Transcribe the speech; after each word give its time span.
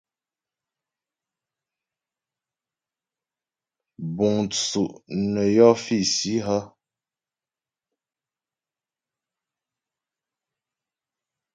Búŋ 4.15 4.35
tsú' 4.53 4.95
nə́ 5.31 5.47
yɔ́ 5.55 5.71
físi 5.83 6.33
hə́? 6.45 6.61